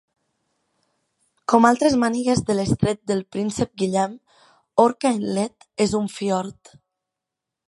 Com 1.53 1.67
altres 1.69 1.97
mànigues 2.05 2.41
de 2.49 2.57
l'Estret 2.57 3.01
del 3.13 3.23
Príncep 3.35 3.73
Guillem, 3.83 4.19
Orca 4.89 5.15
Inlet 5.23 5.71
és 5.89 5.99
un 6.03 6.13
fiord. 6.19 6.79